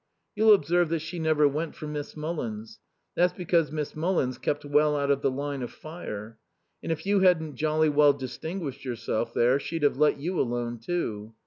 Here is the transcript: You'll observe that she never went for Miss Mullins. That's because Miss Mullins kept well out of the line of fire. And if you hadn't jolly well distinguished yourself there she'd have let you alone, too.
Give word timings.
You'll 0.35 0.55
observe 0.55 0.89
that 0.89 0.97
she 1.01 1.19
never 1.19 1.47
went 1.47 1.75
for 1.75 1.85
Miss 1.85 2.17
Mullins. 2.17 2.79
That's 3.13 3.33
because 3.33 3.71
Miss 3.71 3.95
Mullins 3.95 4.39
kept 4.39 4.65
well 4.65 4.97
out 4.97 5.11
of 5.11 5.21
the 5.21 5.29
line 5.29 5.61
of 5.61 5.71
fire. 5.71 6.39
And 6.81 6.91
if 6.91 7.05
you 7.05 7.19
hadn't 7.19 7.55
jolly 7.55 7.87
well 7.89 8.13
distinguished 8.13 8.83
yourself 8.83 9.31
there 9.31 9.59
she'd 9.59 9.83
have 9.83 9.97
let 9.99 10.17
you 10.19 10.39
alone, 10.39 10.79
too. 10.79 11.35